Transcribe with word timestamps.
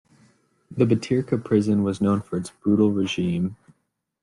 The 0.71 0.85
Butyrka 0.85 1.45
prison 1.45 1.83
was 1.83 2.01
known 2.01 2.21
for 2.23 2.35
its 2.35 2.49
brutal 2.49 2.89
regime. 2.91 3.55